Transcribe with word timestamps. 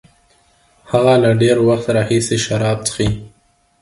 هغه 0.91 1.13
له 1.23 1.31
ډیر 1.41 1.57
وخت 1.67 1.87
راهیسې 1.95 2.37
شراب 2.45 2.79
څښي. 2.87 3.09